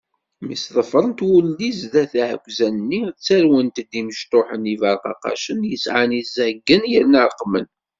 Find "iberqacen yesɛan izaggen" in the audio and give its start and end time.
4.73-6.81